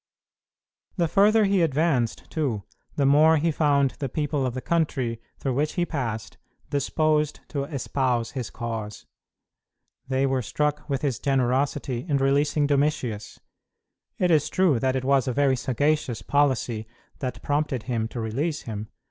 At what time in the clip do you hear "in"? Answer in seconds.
12.09-12.17